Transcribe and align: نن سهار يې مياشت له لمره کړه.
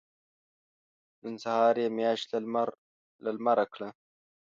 نن 1.21 1.35
سهار 1.43 1.75
يې 1.81 1.87
مياشت 1.97 2.29
له 2.53 2.63
لمره 3.35 3.65
کړه. 3.73 3.89